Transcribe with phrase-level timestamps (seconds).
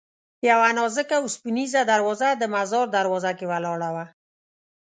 [0.49, 4.05] یوه نازکه اوسپنیزه دروازه د مزار دروازه کې ولاړه وه.